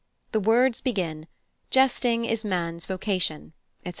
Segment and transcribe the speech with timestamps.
[0.31, 1.27] The words begin,
[1.69, 3.53] "Jesting is man's vocation,"
[3.85, 3.89] etc.